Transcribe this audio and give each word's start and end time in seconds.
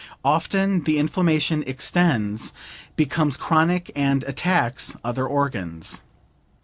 Often 0.25 0.85
the 0.85 0.97
inflammation 0.97 1.63
extends, 1.67 2.53
becomes 2.95 3.37
chronic 3.37 3.91
and 3.95 4.23
attacks 4.23 4.95
other 5.03 5.27
organs. 5.27 6.01